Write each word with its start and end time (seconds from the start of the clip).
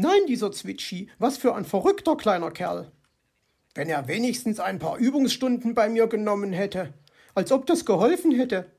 Nein, 0.00 0.26
dieser 0.28 0.52
Zwitschi, 0.52 1.10
was 1.18 1.38
für 1.38 1.56
ein 1.56 1.64
verrückter 1.64 2.16
kleiner 2.16 2.52
Kerl. 2.52 2.92
Wenn 3.74 3.88
er 3.88 4.06
wenigstens 4.06 4.60
ein 4.60 4.78
paar 4.78 4.96
Übungsstunden 4.96 5.74
bei 5.74 5.88
mir 5.88 6.06
genommen 6.06 6.52
hätte, 6.52 6.94
als 7.34 7.50
ob 7.50 7.66
das 7.66 7.84
geholfen 7.84 8.30
hätte. 8.30 8.70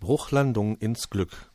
Bruchlandung 0.00 0.76
ins 0.78 1.10
Glück. 1.10 1.50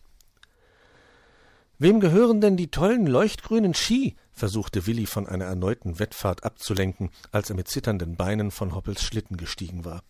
Wem 1.78 2.00
gehören 2.00 2.40
denn 2.40 2.56
die 2.56 2.72
tollen 2.72 3.06
leuchtgrünen 3.06 3.74
Ski? 3.74 4.16
versuchte 4.32 4.86
Willi 4.88 5.06
von 5.06 5.28
einer 5.28 5.46
erneuten 5.46 6.00
Wettfahrt 6.00 6.44
abzulenken, 6.44 7.10
als 7.32 7.50
er 7.50 7.56
mit 7.56 7.68
zitternden 7.68 8.16
Beinen 8.16 8.52
von 8.52 8.74
Hoppels 8.74 9.04
Schlitten 9.04 9.36
gestiegen 9.36 9.84
war. 9.84 10.04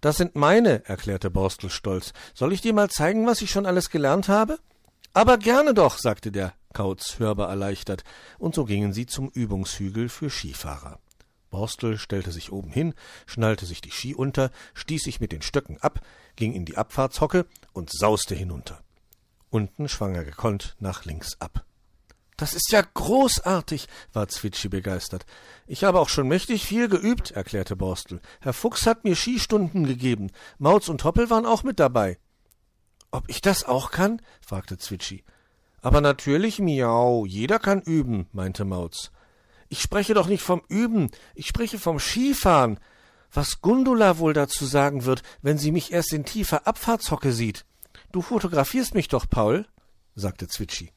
Das 0.00 0.16
sind 0.16 0.36
meine, 0.36 0.84
erklärte 0.84 1.30
Borstel 1.30 1.70
stolz. 1.70 2.12
Soll 2.34 2.52
ich 2.52 2.60
dir 2.60 2.72
mal 2.72 2.90
zeigen, 2.90 3.26
was 3.26 3.40
ich 3.40 3.50
schon 3.50 3.66
alles 3.66 3.90
gelernt 3.90 4.28
habe? 4.28 4.58
Aber 5.14 5.38
gerne 5.38 5.74
doch, 5.74 5.98
sagte 5.98 6.32
der 6.32 6.54
Kauz 6.72 7.18
hörbar 7.18 7.48
erleichtert, 7.48 8.02
und 8.38 8.54
so 8.54 8.64
gingen 8.64 8.92
sie 8.92 9.06
zum 9.06 9.28
Übungshügel 9.28 10.08
für 10.08 10.30
Skifahrer. 10.30 10.98
Borstel 11.52 11.98
stellte 11.98 12.32
sich 12.32 12.50
oben 12.50 12.72
hin, 12.72 12.94
schnallte 13.26 13.66
sich 13.66 13.80
die 13.80 13.92
Ski 13.92 14.16
unter, 14.16 14.50
stieß 14.74 15.04
sich 15.04 15.20
mit 15.20 15.30
den 15.30 15.42
Stöcken 15.42 15.78
ab, 15.80 16.00
ging 16.34 16.52
in 16.54 16.64
die 16.64 16.76
Abfahrtshocke 16.76 17.46
und 17.72 17.92
sauste 17.92 18.34
hinunter. 18.34 18.80
Unten 19.50 19.88
schwang 19.88 20.16
er 20.16 20.24
gekonnt 20.24 20.74
nach 20.80 21.04
links 21.04 21.40
ab. 21.40 21.64
Das 22.38 22.54
ist 22.54 22.72
ja 22.72 22.82
großartig, 22.82 23.86
war 24.12 24.26
Zwitschi 24.26 24.68
begeistert. 24.68 25.26
Ich 25.66 25.84
habe 25.84 26.00
auch 26.00 26.08
schon 26.08 26.26
mächtig 26.26 26.64
viel 26.64 26.88
geübt, 26.88 27.30
erklärte 27.30 27.76
Borstel. 27.76 28.20
Herr 28.40 28.54
Fuchs 28.54 28.86
hat 28.86 29.04
mir 29.04 29.14
Skistunden 29.14 29.86
gegeben. 29.86 30.32
Mauz 30.58 30.88
und 30.88 31.04
Hoppel 31.04 31.30
waren 31.30 31.46
auch 31.46 31.62
mit 31.62 31.78
dabei. 31.78 32.18
Ob 33.10 33.28
ich 33.28 33.42
das 33.42 33.64
auch 33.64 33.90
kann? 33.90 34.22
fragte 34.40 34.78
Zwitschi. 34.78 35.22
Aber 35.82 36.00
natürlich, 36.00 36.58
miau, 36.58 37.26
jeder 37.26 37.58
kann 37.58 37.82
üben, 37.82 38.26
meinte 38.32 38.64
Mauz. 38.64 39.12
Ich 39.72 39.80
spreche 39.80 40.12
doch 40.12 40.26
nicht 40.26 40.42
vom 40.42 40.60
Üben, 40.68 41.08
ich 41.34 41.46
spreche 41.46 41.78
vom 41.78 41.98
Skifahren. 41.98 42.78
Was 43.32 43.62
Gundula 43.62 44.18
wohl 44.18 44.34
dazu 44.34 44.66
sagen 44.66 45.06
wird, 45.06 45.22
wenn 45.40 45.56
sie 45.56 45.72
mich 45.72 45.94
erst 45.94 46.12
in 46.12 46.26
tiefer 46.26 46.66
Abfahrtshocke 46.66 47.32
sieht. 47.32 47.64
Du 48.12 48.20
fotografierst 48.20 48.94
mich 48.94 49.08
doch, 49.08 49.24
Paul, 49.30 49.66
sagte 50.14 50.46
Zwitschi. 50.46 50.92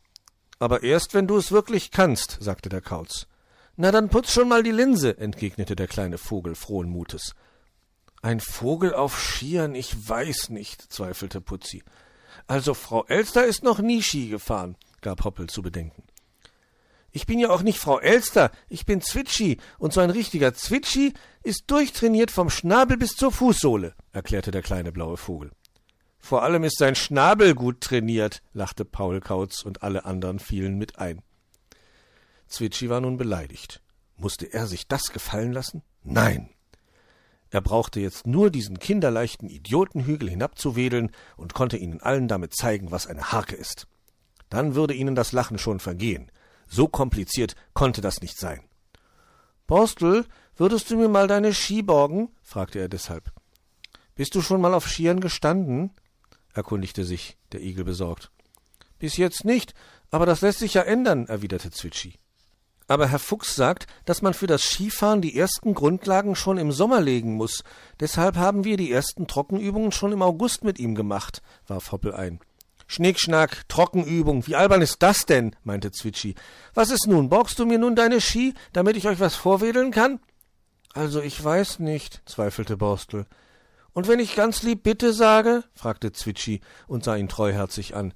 Aber 0.59 0.83
erst, 0.83 1.13
wenn 1.13 1.25
du 1.25 1.37
es 1.37 1.53
wirklich 1.53 1.89
kannst, 1.89 2.37
sagte 2.41 2.67
der 2.67 2.81
Kauz. 2.81 3.27
Na, 3.77 3.93
dann 3.93 4.09
putz 4.09 4.33
schon 4.33 4.49
mal 4.49 4.61
die 4.61 4.71
Linse, 4.71 5.17
entgegnete 5.17 5.77
der 5.77 5.87
kleine 5.87 6.17
Vogel 6.17 6.53
frohen 6.53 6.89
Mutes. 6.89 7.33
Ein 8.21 8.41
Vogel 8.41 8.93
auf 8.93 9.17
Skiern, 9.17 9.73
ich 9.73 10.09
weiß 10.09 10.49
nicht, 10.49 10.81
zweifelte 10.91 11.39
Putzi. 11.39 11.81
Also 12.45 12.73
Frau 12.73 13.05
Elster 13.05 13.45
ist 13.45 13.63
noch 13.63 13.79
nie 13.79 14.01
Ski 14.01 14.27
gefahren, 14.27 14.75
gab 14.99 15.23
Hoppel 15.23 15.47
zu 15.47 15.61
bedenken. 15.61 16.03
Ich 17.15 17.25
bin 17.25 17.39
ja 17.39 17.49
auch 17.49 17.61
nicht 17.61 17.79
Frau 17.79 17.97
Elster, 17.97 18.51
ich 18.67 18.85
bin 18.85 18.99
Zwitschi, 18.99 19.57
und 19.79 19.93
so 19.93 20.01
ein 20.01 20.09
richtiger 20.09 20.53
Zwitschi 20.53 21.13
ist 21.43 21.63
durchtrainiert 21.67 22.29
vom 22.29 22.49
Schnabel 22.49 22.97
bis 22.97 23.15
zur 23.15 23.31
Fußsohle, 23.31 23.95
erklärte 24.11 24.51
der 24.51 24.61
kleine 24.61 24.91
blaue 24.91 25.15
Vogel. 25.15 25.51
Vor 26.19 26.43
allem 26.43 26.65
ist 26.65 26.77
sein 26.77 26.93
Schnabel 26.93 27.55
gut 27.55 27.79
trainiert, 27.79 28.41
lachte 28.51 28.83
Paul 28.83 29.21
Kautz, 29.21 29.61
und 29.61 29.81
alle 29.81 30.03
anderen 30.03 30.39
fielen 30.39 30.77
mit 30.77 30.99
ein. 30.99 31.21
Zwitschi 32.47 32.89
war 32.89 32.99
nun 32.99 33.15
beleidigt. 33.15 33.81
Musste 34.17 34.51
er 34.51 34.67
sich 34.67 34.89
das 34.89 35.13
gefallen 35.13 35.53
lassen? 35.53 35.83
Nein. 36.03 36.49
Er 37.49 37.61
brauchte 37.61 38.01
jetzt 38.01 38.27
nur 38.27 38.51
diesen 38.51 38.77
kinderleichten 38.77 39.47
Idiotenhügel 39.47 40.29
hinabzuwedeln 40.29 41.11
und 41.37 41.53
konnte 41.53 41.77
ihnen 41.77 42.01
allen 42.01 42.27
damit 42.27 42.53
zeigen, 42.53 42.91
was 42.91 43.07
eine 43.07 43.31
Harke 43.31 43.55
ist. 43.55 43.87
Dann 44.49 44.75
würde 44.75 44.93
ihnen 44.93 45.15
das 45.15 45.31
Lachen 45.31 45.57
schon 45.57 45.79
vergehen. 45.79 46.29
So 46.67 46.87
kompliziert 46.87 47.55
konnte 47.73 48.01
das 48.01 48.21
nicht 48.21 48.37
sein. 48.37 48.61
Borstel, 49.67 50.25
würdest 50.55 50.91
du 50.91 50.97
mir 50.97 51.09
mal 51.09 51.27
deine 51.27 51.53
Ski 51.53 51.81
borgen? 51.81 52.29
fragte 52.41 52.79
er 52.79 52.89
deshalb. 52.89 53.31
Bist 54.15 54.35
du 54.35 54.41
schon 54.41 54.61
mal 54.61 54.73
auf 54.73 54.87
Skiern 54.87 55.19
gestanden? 55.19 55.91
erkundigte 56.53 57.03
sich 57.03 57.37
der 57.51 57.61
Igel 57.61 57.83
besorgt. 57.83 58.31
Bis 58.97 59.17
jetzt 59.17 59.43
nicht, 59.43 59.73
aber 60.09 60.25
das 60.25 60.41
lässt 60.41 60.59
sich 60.59 60.75
ja 60.75 60.83
ändern, 60.83 61.27
erwiderte 61.27 61.71
Zwitschi. 61.71 62.15
Aber 62.87 63.07
Herr 63.07 63.19
Fuchs 63.19 63.55
sagt, 63.55 63.87
dass 64.05 64.21
man 64.21 64.33
für 64.33 64.47
das 64.47 64.61
Skifahren 64.61 65.21
die 65.21 65.35
ersten 65.35 65.73
Grundlagen 65.73 66.35
schon 66.35 66.57
im 66.57 66.71
Sommer 66.71 67.01
legen 67.01 67.33
muss. 67.33 67.63
Deshalb 67.99 68.35
haben 68.37 68.63
wir 68.63 68.77
die 68.77 68.91
ersten 68.91 69.27
Trockenübungen 69.27 69.91
schon 69.91 70.11
im 70.11 70.21
August 70.21 70.63
mit 70.63 70.79
ihm 70.79 70.93
gemacht, 70.93 71.41
warf 71.67 71.91
Hoppel 71.91 72.13
ein. 72.13 72.39
Schnickschnack, 72.87 73.67
Trockenübung, 73.67 74.45
wie 74.47 74.55
albern 74.55 74.81
ist 74.81 75.01
das 75.01 75.25
denn? 75.25 75.55
meinte 75.63 75.91
Zwitschi. 75.91 76.35
Was 76.73 76.91
ist 76.91 77.07
nun, 77.07 77.29
borgst 77.29 77.57
du 77.57 77.65
mir 77.65 77.79
nun 77.79 77.95
deine 77.95 78.21
Ski, 78.21 78.53
damit 78.73 78.95
ich 78.95 79.07
euch 79.07 79.19
was 79.19 79.35
vorwedeln 79.35 79.91
kann? 79.91 80.19
Also 80.93 81.21
ich 81.21 81.43
weiß 81.43 81.79
nicht, 81.79 82.21
zweifelte 82.25 82.77
Borstel. 82.77 83.25
Und 83.93 84.07
wenn 84.07 84.19
ich 84.19 84.35
ganz 84.35 84.61
lieb 84.61 84.83
bitte 84.83 85.13
sage? 85.13 85.63
fragte 85.73 86.11
Zwitschi 86.11 86.61
und 86.87 87.03
sah 87.03 87.15
ihn 87.15 87.29
treuherzig 87.29 87.95
an. 87.95 88.13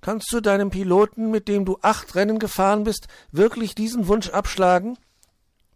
Kannst 0.00 0.32
du 0.32 0.40
deinem 0.40 0.70
Piloten, 0.70 1.30
mit 1.30 1.48
dem 1.48 1.64
du 1.64 1.78
acht 1.82 2.14
Rennen 2.14 2.38
gefahren 2.38 2.84
bist, 2.84 3.08
wirklich 3.32 3.74
diesen 3.74 4.08
Wunsch 4.08 4.30
abschlagen? 4.30 4.96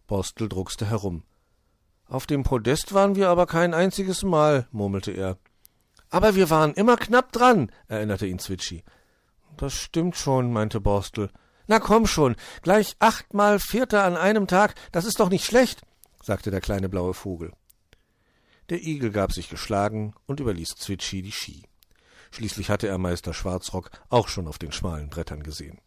Borstel 0.07 0.49
druckste 0.49 0.87
herum. 0.87 1.23
Auf 2.07 2.27
dem 2.27 2.43
Podest 2.43 2.93
waren 2.93 3.17
wir 3.17 3.31
aber 3.31 3.47
kein 3.47 3.75
einziges 3.75 4.23
Mal, 4.23 4.69
murmelte 4.71 5.13
er. 5.13 5.39
Aber 6.13 6.35
wir 6.35 6.51
waren 6.51 6.75
immer 6.75 6.99
knapp 6.99 7.33
dran, 7.33 7.73
erinnerte 7.89 8.27
ihn 8.27 8.39
Zwitschi. 8.39 8.85
Das 9.57 9.73
stimmt 9.73 10.15
schon, 10.15 10.53
meinte 10.53 10.79
Borstel. 10.79 11.31
Na 11.67 11.81
komm 11.81 12.07
schon, 12.07 12.37
gleich 12.61 12.97
achtmal 12.99 13.59
Vierter 13.59 14.05
an 14.05 14.19
einem 14.19 14.47
Tag, 14.47 14.75
das 14.93 15.07
ist 15.07 15.21
doch 15.21 15.31
nicht 15.31 15.47
schlecht, 15.47 15.81
sagte 16.23 16.51
der 16.51 16.61
kleine 16.61 16.91
blaue 16.91 17.15
Vogel. 17.15 17.53
Der 18.69 18.83
Igel 18.83 19.11
gab 19.11 19.33
sich 19.33 19.49
geschlagen 19.49 20.15
und 20.27 20.39
überließ 20.39 20.75
Zwitschi 20.77 21.23
die 21.23 21.33
Ski. 21.33 21.63
Schließlich 22.31 22.69
hatte 22.69 22.89
er 22.89 22.99
Meister 22.99 23.33
Schwarzrock 23.33 23.91
auch 24.11 24.29
schon 24.29 24.49
auf 24.49 24.59
den 24.59 24.73
schmalen 24.73 25.09
Brettern 25.09 25.43
gesehen. 25.43 25.81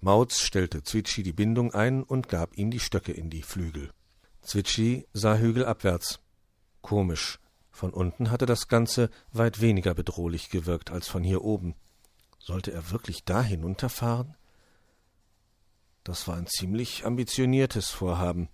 Mauz 0.00 0.40
stellte 0.40 0.82
Zwitschi 0.82 1.22
die 1.22 1.32
Bindung 1.32 1.72
ein 1.72 2.02
und 2.02 2.28
gab 2.28 2.56
ihm 2.56 2.72
die 2.72 2.80
Stöcke 2.80 3.12
in 3.12 3.30
die 3.30 3.42
Flügel. 3.42 3.92
Zwitschi 4.42 5.06
sah 5.12 5.36
hügelabwärts. 5.36 6.20
Komisch, 6.80 7.39
von 7.70 7.92
unten 7.92 8.30
hatte 8.30 8.46
das 8.46 8.68
Ganze 8.68 9.10
weit 9.32 9.60
weniger 9.60 9.94
bedrohlich 9.94 10.50
gewirkt 10.50 10.90
als 10.90 11.08
von 11.08 11.22
hier 11.22 11.42
oben. 11.42 11.74
Sollte 12.38 12.72
er 12.72 12.90
wirklich 12.90 13.24
da 13.24 13.42
hinunterfahren? 13.42 14.36
Das 16.04 16.26
war 16.26 16.36
ein 16.36 16.46
ziemlich 16.46 17.04
ambitioniertes 17.04 17.90
Vorhaben. 17.90 18.48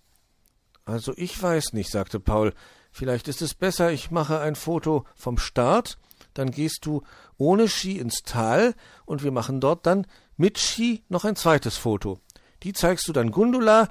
Also 0.85 1.13
ich 1.17 1.41
weiß 1.41 1.73
nicht, 1.73 1.91
sagte 1.91 2.21
Paul. 2.21 2.53
Vielleicht 2.93 3.29
ist 3.29 3.43
es 3.43 3.55
besser, 3.55 3.91
ich 3.91 4.11
mache 4.11 4.41
ein 4.41 4.55
Foto 4.55 5.05
vom 5.15 5.39
Start, 5.39 5.99
dann 6.33 6.51
gehst 6.51 6.87
du 6.87 7.03
ohne 7.37 7.69
Ski 7.69 7.99
ins 7.99 8.23
Tal 8.23 8.75
und 9.05 9.23
wir 9.23 9.33
machen 9.33 9.61
dort 9.61 9.87
dann 9.87 10.07
mit 10.37 10.59
Ski 10.59 11.05
noch 11.09 11.25
ein 11.25 11.37
zweites 11.37 11.77
Foto. 11.77 12.21
Die 12.63 12.73
zeigst 12.73 13.07
du 13.09 13.13
dann 13.13 13.33
Gundula 13.33 13.91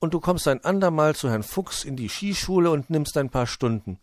und 0.00 0.14
du 0.14 0.20
kommst 0.20 0.48
ein 0.48 0.64
andermal 0.64 1.14
zu 1.14 1.30
Herrn 1.30 1.44
Fuchs 1.44 1.84
in 1.84 1.96
die 1.96 2.08
Skischule 2.08 2.70
und 2.70 2.90
nimmst 2.90 3.16
ein 3.16 3.30
paar 3.30 3.46
Stunden. 3.46 4.00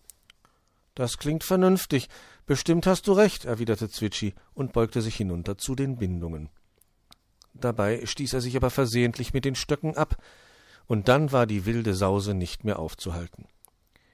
Das 0.96 1.18
klingt 1.18 1.44
vernünftig. 1.44 2.10
Bestimmt 2.46 2.88
hast 2.88 3.08
du 3.08 3.14
recht, 3.14 3.46
erwiderte 3.46 3.90
Zwitschi 3.90 4.34
und 4.54 4.74
beugte 4.74 5.02
sich 5.02 5.16
hinunter 5.16 5.58
zu 5.58 5.76
den 5.76 5.98
Bindungen. 5.98 6.50
Dabei 7.54 8.06
stieß 8.06 8.34
er 8.34 8.42
sich 8.42 8.56
aber 8.56 8.70
versehentlich 8.70 9.34
mit 9.34 9.46
den 9.46 9.56
Stöcken 9.56 9.96
ab, 9.96 10.18
und 10.88 11.08
dann 11.08 11.32
war 11.32 11.46
die 11.46 11.66
wilde 11.66 11.94
Sause 11.94 12.34
nicht 12.34 12.64
mehr 12.64 12.80
aufzuhalten. 12.80 13.46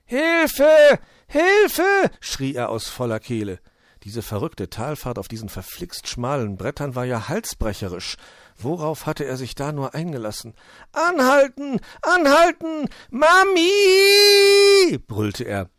Hilfe. 0.03 0.99
Hilfe. 1.27 2.11
schrie 2.19 2.53
er 2.53 2.69
aus 2.69 2.89
voller 2.89 3.19
Kehle. 3.19 3.59
Diese 4.03 4.21
verrückte 4.21 4.69
Talfahrt 4.69 5.17
auf 5.17 5.27
diesen 5.27 5.49
verflixt 5.49 6.07
schmalen 6.07 6.57
Brettern 6.57 6.93
war 6.93 7.05
ja 7.05 7.27
halsbrecherisch. 7.27 8.17
Worauf 8.55 9.07
hatte 9.07 9.25
er 9.25 9.35
sich 9.35 9.55
da 9.55 9.71
nur 9.71 9.95
eingelassen? 9.95 10.53
Anhalten! 10.91 11.79
Anhalten! 12.03 12.87
Mami! 13.09 14.99
brüllte 15.07 15.45
er. 15.45 15.71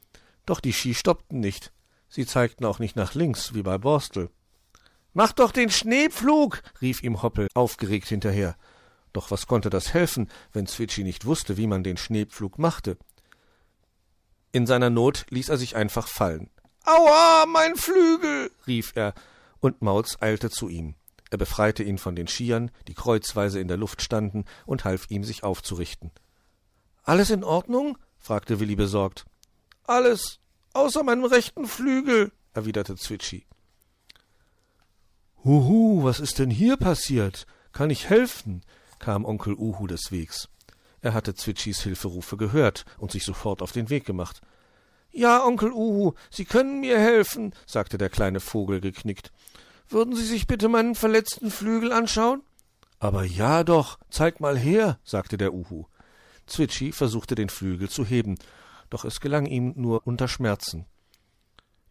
Doch 0.47 0.61
die 0.61 0.73
Ski 0.73 0.95
stoppten 0.95 1.41
nicht. 1.41 1.73
Sie 2.09 2.25
zeigten 2.25 2.65
auch 2.65 2.79
nicht 2.79 2.97
nach 2.97 3.15
links, 3.15 3.53
wie 3.55 3.63
bei 3.63 3.79
Borstel. 3.79 4.31
Mach 5.13 5.33
doch 5.33 5.51
den 5.51 5.71
Schneepflug! 5.71 6.63
rief 6.81 7.03
ihm 7.03 7.23
Hoppel 7.23 7.49
aufgeregt 7.55 8.07
hinterher. 8.07 8.57
Doch 9.13 9.31
was 9.31 9.47
konnte 9.47 9.71
das 9.71 9.95
helfen, 9.95 10.29
wenn 10.53 10.67
Zwitschi 10.67 11.03
nicht 11.03 11.25
wusste, 11.25 11.57
wie 11.57 11.67
man 11.67 11.83
den 11.83 11.97
Schneepflug 11.97 12.59
machte? 12.59 12.97
In 14.53 14.67
seiner 14.67 14.91
Not 14.91 15.27
ließ 15.31 15.49
er 15.49 15.57
sich 15.57 15.75
einfach 15.75 16.07
fallen. 16.07 16.51
Aua, 16.85 17.47
mein 17.47 17.77
Flügel! 17.77 18.51
rief 18.67 18.93
er, 18.95 19.15
und 19.59 19.83
Mauz 19.83 20.19
eilte 20.21 20.51
zu 20.51 20.69
ihm. 20.69 20.95
Er 21.31 21.39
befreite 21.39 21.83
ihn 21.83 21.99
von 21.99 22.15
den 22.15 22.29
Skiern, 22.29 22.71
die 22.87 22.95
kreuzweise 22.95 23.59
in 23.59 23.69
der 23.69 23.77
Luft 23.77 24.03
standen, 24.03 24.45
und 24.65 24.85
half 24.85 25.11
ihm, 25.11 25.25
sich 25.25 25.43
aufzurichten. 25.43 26.13
Alles 27.03 27.31
in 27.31 27.43
Ordnung? 27.43 27.99
fragte 28.19 28.61
Willi 28.61 28.77
besorgt. 28.77 29.25
Alles, 29.87 30.41
außer 30.73 31.03
meinem 31.03 31.25
rechten 31.25 31.67
Flügel, 31.67 32.33
erwiderte 32.55 32.97
Zwitschi. 32.97 33.47
Huhu, 35.45 36.03
was 36.03 36.19
ist 36.19 36.39
denn 36.39 36.51
hier 36.51 36.77
passiert? 36.77 37.47
Kann 37.73 37.91
ich 37.91 38.11
helfen? 38.11 38.63
kam 38.99 39.25
Onkel 39.25 39.55
Uhu 39.55 39.87
des 39.87 40.11
Wegs. 40.11 40.49
Er 41.03 41.15
hatte 41.15 41.35
Zwitschis 41.35 41.83
Hilferufe 41.83 42.37
gehört 42.37 42.85
und 42.99 43.13
sich 43.13 43.25
sofort 43.25 43.63
auf 43.63 43.71
den 43.71 43.91
Weg 43.91 44.05
gemacht. 44.07 44.41
Ja, 45.13 45.45
Onkel 45.45 45.71
Uhu, 45.71 46.15
Sie 46.31 46.45
können 46.45 46.81
mir 46.81 46.99
helfen, 46.99 47.55
sagte 47.67 47.97
der 47.97 48.09
kleine 48.09 48.41
Vogel 48.41 48.81
geknickt. 48.81 49.31
Würden 49.89 50.17
Sie 50.17 50.25
sich 50.25 50.49
bitte 50.49 50.69
meinen 50.69 50.97
verletzten 50.97 51.51
Flügel 51.51 51.93
anschauen? 51.93 52.43
Aber 52.99 53.23
ja 53.25 53.63
doch, 53.63 53.99
zeig 54.11 54.41
mal 54.41 54.59
her, 54.59 54.99
sagte 55.05 55.37
der 55.37 55.55
Uhu. 55.55 55.85
Zwitschi 56.47 56.93
versuchte 56.93 57.35
den 57.35 57.51
Flügel 57.51 57.89
zu 57.89 58.05
heben, 58.05 58.37
doch 58.91 59.05
es 59.05 59.21
gelang 59.21 59.47
ihm 59.47 59.73
nur 59.77 60.07
unter 60.07 60.29
Schmerzen. 60.29 60.87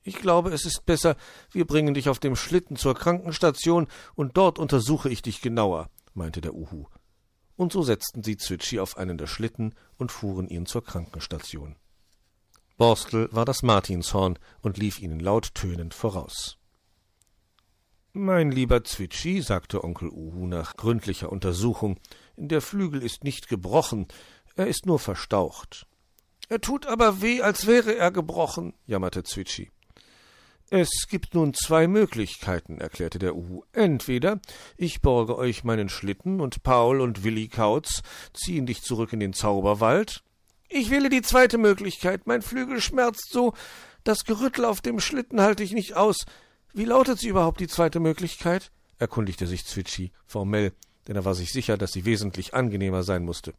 Ich 0.03 0.18
glaube, 0.18 0.51
es 0.51 0.65
ist 0.65 0.86
besser, 0.86 1.15
wir 1.51 1.65
bringen 1.65 1.95
dich 1.95 2.09
auf 2.09 2.19
dem 2.19 2.36
Schlitten 2.36 2.75
zur 2.75 2.94
Krankenstation 2.94 3.88
und 4.13 4.38
dort 4.38 4.59
untersuche 4.59 5.09
ich 5.09 5.24
dich 5.24 5.42
genauer, 5.42 5.89
meinte 6.13 6.42
der 6.42 6.53
Uhu. 6.53 6.86
Und 7.56 7.74
so 7.74 7.81
setzten 7.81 8.21
sie 8.21 8.38
Zwitschi 8.38 8.80
auf 8.80 8.97
einen 8.97 9.18
der 9.18 9.27
Schlitten 9.27 9.74
und 9.97 10.12
fuhren 10.12 10.47
ihn 10.47 10.65
zur 10.68 10.83
Krankenstation. 10.83 11.75
Borstel 12.77 13.30
war 13.31 13.45
das 13.45 13.63
Martinshorn 13.63 14.38
und 14.62 14.77
lief 14.77 15.00
ihnen 15.00 15.19
laut 15.19 15.56
tönend 15.56 15.94
voraus. 15.94 16.57
Mein 18.12 18.51
lieber 18.51 18.83
Zwitschi, 18.83 19.41
sagte 19.41 19.83
Onkel 19.83 20.09
Uhu 20.09 20.45
nach 20.48 20.75
gründlicher 20.75 21.31
Untersuchung, 21.31 22.00
der 22.38 22.62
Flügel 22.62 23.01
ist 23.01 23.24
nicht 23.24 23.48
gebrochen, 23.48 24.07
er 24.56 24.68
ist 24.68 24.86
nur 24.86 25.00
verstaucht. 25.00 25.88
Er 26.50 26.62
tut 26.62 26.86
aber 26.86 27.21
weh, 27.21 27.42
als 27.42 27.68
wäre 27.68 27.95
er 27.95 28.12
gebrochen, 28.12 28.74
jammerte 28.86 29.24
Zwitschi. 29.24 29.71
Es 30.69 31.07
gibt 31.07 31.36
nun 31.36 31.53
zwei 31.53 31.88
Möglichkeiten, 31.88 32.80
erklärte 32.80 33.19
der 33.19 33.36
Uhu. 33.36 33.63
Entweder 33.71 34.39
ich 34.77 35.01
borge 35.01 35.38
euch 35.38 35.63
meinen 35.63 35.89
Schlitten 35.89 36.42
und 36.42 36.63
Paul 36.63 37.01
und 37.01 37.24
Willi 37.24 37.47
Kautz 37.47 38.01
ziehen 38.33 38.65
dich 38.65 38.81
zurück 38.81 39.13
in 39.13 39.19
den 39.19 39.33
Zauberwald, 39.33 40.24
ich 40.69 40.89
wähle 40.89 41.09
die 41.09 41.21
zweite 41.21 41.57
Möglichkeit. 41.57 42.27
Mein 42.27 42.42
Flügel 42.42 42.81
schmerzt 42.81 43.31
so. 43.31 43.53
Das 44.03 44.25
Gerüttel 44.25 44.65
auf 44.65 44.81
dem 44.81 45.00
Schlitten 45.00 45.41
halte 45.41 45.63
ich 45.63 45.74
nicht 45.74 45.95
aus. 45.95 46.25
Wie 46.74 46.86
lautet 46.86 47.19
sie 47.19 47.30
überhaupt, 47.30 47.59
die 47.59 47.68
zweite 47.68 48.00
Möglichkeit? 48.00 48.71
erkundigte 48.98 49.45
sich 49.45 49.65
Zwitschi 49.65 50.12
formell, 50.25 50.74
denn 51.07 51.15
er 51.15 51.25
war 51.25 51.36
sich 51.36 51.51
sicher, 51.51 51.77
dass 51.77 51.91
sie 51.91 52.06
wesentlich 52.06 52.53
angenehmer 52.53 53.03
sein 53.03 53.24
musste. 53.24 53.53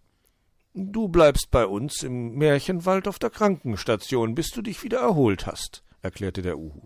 Du 0.78 1.08
bleibst 1.08 1.50
bei 1.50 1.64
uns 1.64 2.02
im 2.02 2.34
Märchenwald 2.34 3.08
auf 3.08 3.18
der 3.18 3.30
Krankenstation, 3.30 4.34
bis 4.34 4.50
du 4.50 4.60
dich 4.60 4.82
wieder 4.82 4.98
erholt 4.98 5.46
hast, 5.46 5.82
erklärte 6.02 6.42
der 6.42 6.58
Uhu. 6.58 6.82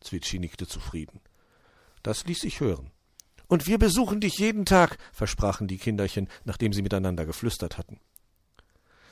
Zwitschi 0.00 0.40
nickte 0.40 0.66
zufrieden. 0.66 1.20
Das 2.02 2.24
ließ 2.24 2.40
sich 2.40 2.58
hören. 2.58 2.90
Und 3.46 3.68
wir 3.68 3.78
besuchen 3.78 4.18
dich 4.18 4.38
jeden 4.38 4.64
Tag, 4.64 4.98
versprachen 5.12 5.68
die 5.68 5.78
Kinderchen, 5.78 6.28
nachdem 6.42 6.72
sie 6.72 6.82
miteinander 6.82 7.24
geflüstert 7.24 7.78
hatten. 7.78 8.00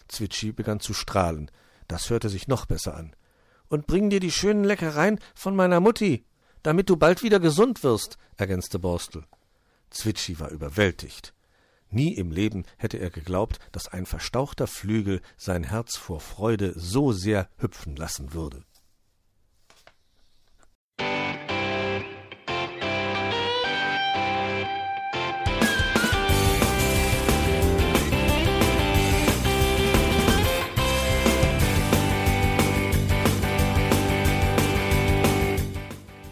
Zwitschi 0.08 0.50
begann 0.50 0.80
zu 0.80 0.92
strahlen. 0.92 1.48
Das 1.86 2.10
hörte 2.10 2.30
sich 2.30 2.48
noch 2.48 2.66
besser 2.66 2.96
an. 2.96 3.14
Und 3.68 3.86
bring 3.86 4.10
dir 4.10 4.18
die 4.18 4.32
schönen 4.32 4.64
Leckereien 4.64 5.20
von 5.36 5.54
meiner 5.54 5.78
Mutti, 5.78 6.24
damit 6.64 6.90
du 6.90 6.96
bald 6.96 7.22
wieder 7.22 7.38
gesund 7.38 7.84
wirst, 7.84 8.18
ergänzte 8.36 8.80
Borstel. 8.80 9.22
Zwitschi 9.90 10.40
war 10.40 10.50
überwältigt. 10.50 11.32
Nie 11.92 12.14
im 12.14 12.31
Leben 12.31 12.64
hätte 12.78 12.98
er 12.98 13.10
geglaubt, 13.10 13.58
dass 13.72 13.88
ein 13.88 14.06
verstauchter 14.06 14.69
Flügel 14.69 15.20
sein 15.37 15.64
Herz 15.64 15.96
vor 15.96 16.20
Freude 16.20 16.72
so 16.76 17.10
sehr 17.12 17.48
hüpfen 17.58 17.96
lassen 17.96 18.32
würde. 18.32 18.62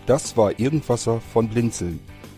Das 0.06 0.38
war 0.38 0.58
Irgendwasser 0.58 1.20
von 1.20 1.49
Blinzeln. 1.49 2.00